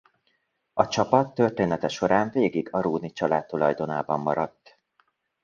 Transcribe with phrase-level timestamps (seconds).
[0.73, 4.79] A csapat története során végig a Rooney család tulajdonában maradt.